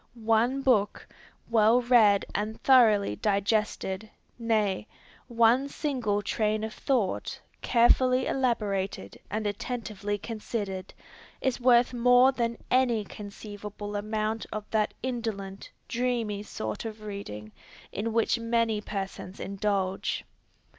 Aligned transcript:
One 0.15 0.63
book, 0.63 1.07
well 1.47 1.79
read 1.79 2.25
and 2.33 2.59
thoroughly 2.63 3.17
digested, 3.17 4.09
nay, 4.39 4.87
one 5.27 5.69
single 5.69 6.23
train 6.23 6.63
of 6.63 6.73
thought, 6.73 7.39
carefully 7.61 8.25
elaborated 8.25 9.19
and 9.29 9.45
attentively 9.45 10.17
considered, 10.17 10.91
is 11.39 11.61
worth 11.61 11.93
more 11.93 12.31
than 12.31 12.57
any 12.71 13.03
conceivable 13.05 13.95
amount 13.95 14.47
of 14.51 14.65
that 14.71 14.95
indolent, 15.03 15.69
dreamy 15.87 16.41
sort 16.41 16.83
of 16.83 17.03
reading 17.03 17.51
in 17.91 18.11
which 18.11 18.39
many 18.39 18.81
persons 18.81 19.39
indulge. 19.39 20.25